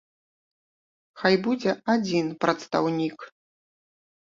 Хай 1.23 1.35
будзе 1.49 1.71
адзін 1.95 2.33
прадстаўнік. 2.47 3.29